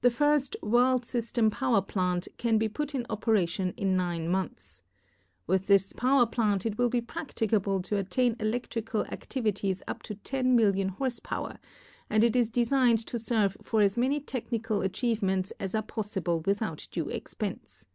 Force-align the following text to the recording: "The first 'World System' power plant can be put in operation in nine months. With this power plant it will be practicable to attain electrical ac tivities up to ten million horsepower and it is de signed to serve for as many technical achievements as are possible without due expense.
"The 0.00 0.10
first 0.10 0.56
'World 0.60 1.04
System' 1.04 1.48
power 1.48 1.80
plant 1.80 2.26
can 2.36 2.58
be 2.58 2.68
put 2.68 2.96
in 2.96 3.06
operation 3.08 3.72
in 3.76 3.96
nine 3.96 4.26
months. 4.28 4.82
With 5.46 5.68
this 5.68 5.92
power 5.92 6.26
plant 6.26 6.66
it 6.66 6.76
will 6.78 6.88
be 6.88 7.00
practicable 7.00 7.80
to 7.82 7.96
attain 7.96 8.34
electrical 8.40 9.04
ac 9.04 9.18
tivities 9.28 9.80
up 9.86 10.02
to 10.02 10.16
ten 10.16 10.56
million 10.56 10.88
horsepower 10.88 11.60
and 12.10 12.24
it 12.24 12.34
is 12.34 12.50
de 12.50 12.64
signed 12.64 13.06
to 13.06 13.20
serve 13.20 13.56
for 13.62 13.80
as 13.80 13.96
many 13.96 14.18
technical 14.18 14.82
achievements 14.82 15.52
as 15.60 15.76
are 15.76 15.82
possible 15.84 16.42
without 16.44 16.88
due 16.90 17.08
expense. 17.08 17.86